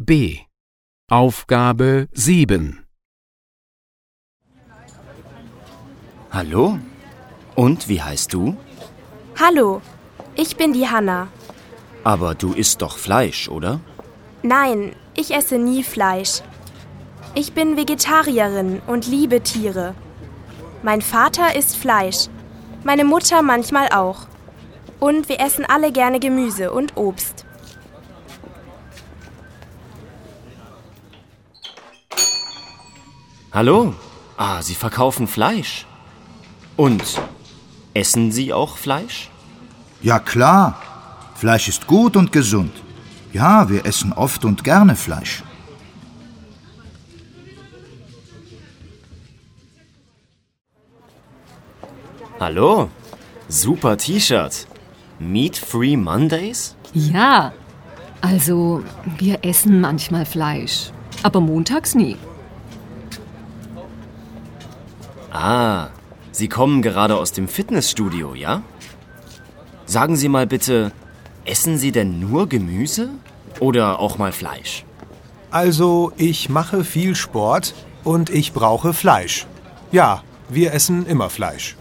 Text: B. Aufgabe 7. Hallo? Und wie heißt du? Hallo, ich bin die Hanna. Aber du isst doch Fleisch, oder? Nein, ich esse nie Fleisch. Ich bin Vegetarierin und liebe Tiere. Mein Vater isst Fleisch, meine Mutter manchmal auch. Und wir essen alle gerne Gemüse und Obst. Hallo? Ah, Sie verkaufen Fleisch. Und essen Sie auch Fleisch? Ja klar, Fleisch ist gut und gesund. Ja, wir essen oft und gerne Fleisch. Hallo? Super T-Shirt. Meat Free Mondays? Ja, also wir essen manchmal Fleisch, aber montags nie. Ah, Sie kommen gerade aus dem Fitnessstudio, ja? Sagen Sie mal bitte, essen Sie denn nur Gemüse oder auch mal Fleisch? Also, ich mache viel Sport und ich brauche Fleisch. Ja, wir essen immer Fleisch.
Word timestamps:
B. 0.00 0.38
Aufgabe 1.10 2.08
7. 2.12 2.84
Hallo? 6.30 6.78
Und 7.54 7.88
wie 7.88 8.02
heißt 8.02 8.32
du? 8.32 8.56
Hallo, 9.38 9.82
ich 10.34 10.56
bin 10.56 10.72
die 10.72 10.88
Hanna. 10.88 11.28
Aber 12.04 12.34
du 12.34 12.54
isst 12.54 12.80
doch 12.80 12.96
Fleisch, 12.96 13.48
oder? 13.48 13.80
Nein, 14.42 14.96
ich 15.14 15.34
esse 15.34 15.58
nie 15.58 15.82
Fleisch. 15.82 16.40
Ich 17.34 17.52
bin 17.52 17.76
Vegetarierin 17.76 18.80
und 18.86 19.06
liebe 19.06 19.42
Tiere. 19.42 19.94
Mein 20.82 21.02
Vater 21.02 21.54
isst 21.54 21.76
Fleisch, 21.76 22.28
meine 22.82 23.04
Mutter 23.04 23.42
manchmal 23.42 23.90
auch. 23.90 24.26
Und 24.98 25.28
wir 25.28 25.38
essen 25.38 25.66
alle 25.66 25.92
gerne 25.92 26.18
Gemüse 26.18 26.72
und 26.72 26.96
Obst. 26.96 27.44
Hallo? 33.54 33.92
Ah, 34.38 34.62
Sie 34.62 34.74
verkaufen 34.74 35.26
Fleisch. 35.26 35.86
Und 36.74 37.02
essen 37.92 38.32
Sie 38.32 38.50
auch 38.50 38.78
Fleisch? 38.78 39.28
Ja 40.00 40.18
klar, 40.18 40.80
Fleisch 41.34 41.68
ist 41.68 41.86
gut 41.86 42.16
und 42.16 42.32
gesund. 42.32 42.72
Ja, 43.34 43.68
wir 43.68 43.84
essen 43.84 44.14
oft 44.14 44.46
und 44.46 44.64
gerne 44.64 44.96
Fleisch. 44.96 45.42
Hallo? 52.40 52.88
Super 53.48 53.98
T-Shirt. 53.98 54.66
Meat 55.18 55.58
Free 55.58 55.98
Mondays? 55.98 56.74
Ja, 56.94 57.52
also 58.22 58.82
wir 59.18 59.44
essen 59.44 59.82
manchmal 59.82 60.24
Fleisch, 60.24 60.90
aber 61.22 61.40
montags 61.40 61.94
nie. 61.94 62.16
Ah, 65.32 65.88
Sie 66.30 66.48
kommen 66.48 66.82
gerade 66.82 67.16
aus 67.16 67.32
dem 67.32 67.48
Fitnessstudio, 67.48 68.34
ja? 68.34 68.62
Sagen 69.86 70.16
Sie 70.16 70.28
mal 70.28 70.46
bitte, 70.46 70.92
essen 71.46 71.78
Sie 71.78 71.90
denn 71.90 72.20
nur 72.20 72.48
Gemüse 72.48 73.08
oder 73.58 73.98
auch 73.98 74.18
mal 74.18 74.32
Fleisch? 74.32 74.84
Also, 75.50 76.12
ich 76.16 76.50
mache 76.50 76.84
viel 76.84 77.14
Sport 77.14 77.74
und 78.04 78.28
ich 78.28 78.52
brauche 78.52 78.92
Fleisch. 78.92 79.46
Ja, 79.90 80.22
wir 80.50 80.74
essen 80.74 81.06
immer 81.06 81.30
Fleisch. 81.30 81.76